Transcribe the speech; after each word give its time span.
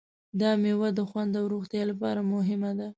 دا 0.39 0.51
مېوه 0.61 0.89
د 0.97 0.99
خوند 1.09 1.33
او 1.39 1.45
روغتیا 1.53 1.83
لپاره 1.91 2.21
مهمه 2.33 2.71
ده. 2.79 2.87